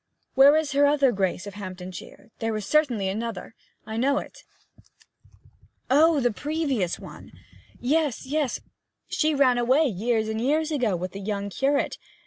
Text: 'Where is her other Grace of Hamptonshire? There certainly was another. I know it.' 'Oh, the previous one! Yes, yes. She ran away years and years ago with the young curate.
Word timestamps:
'Where 0.33 0.57
is 0.57 0.71
her 0.71 0.87
other 0.87 1.11
Grace 1.11 1.45
of 1.45 1.53
Hamptonshire? 1.53 2.31
There 2.39 2.59
certainly 2.59 3.05
was 3.05 3.13
another. 3.15 3.53
I 3.85 3.97
know 3.97 4.17
it.' 4.17 4.43
'Oh, 5.91 6.19
the 6.19 6.31
previous 6.31 6.97
one! 6.97 7.33
Yes, 7.79 8.25
yes. 8.25 8.61
She 9.07 9.35
ran 9.35 9.59
away 9.59 9.83
years 9.83 10.27
and 10.27 10.41
years 10.41 10.71
ago 10.71 10.95
with 10.95 11.11
the 11.11 11.19
young 11.21 11.51
curate. 11.51 11.99